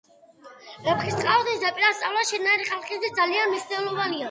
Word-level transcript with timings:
ვეფხისტყაოსნის 0.85 1.61
ზეპირად 1.65 1.99
სწავლა 1.99 2.25
შენნაირი 2.31 2.69
ხალხისთვის 2.73 3.17
ძალიან 3.23 3.55
მნიშვნელოვანია. 3.55 4.19